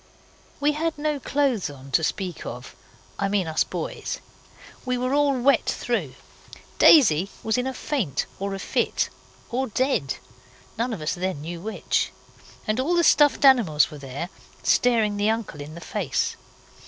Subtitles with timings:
[0.59, 2.75] We had no clothes on to speak of
[3.19, 4.17] I mean us boys.
[4.83, 6.15] We were all wet through.
[6.79, 9.09] Daisy was in a faint or a fit,
[9.51, 10.15] or dead,
[10.75, 12.11] none of us then knew which.
[12.65, 14.29] And all the stuffed animals were there
[14.63, 16.35] staring the uncle in the face.